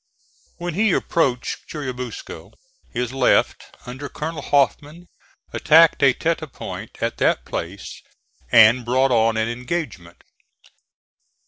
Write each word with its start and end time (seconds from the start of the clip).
When 0.57 0.73
he 0.73 0.93
approached 0.93 1.67
Churubusco 1.67 2.53
his 2.89 3.13
left, 3.13 3.65
under 3.85 4.09
Colonel 4.09 4.41
Hoffman, 4.41 5.07
attacked 5.53 6.01
a 6.01 6.11
tete 6.11 6.39
de 6.39 6.47
pont 6.47 6.97
at 7.03 7.17
that 7.17 7.45
place 7.45 8.01
and 8.51 8.83
brought 8.83 9.11
on 9.11 9.37
an 9.37 9.47
engagement. 9.47 10.23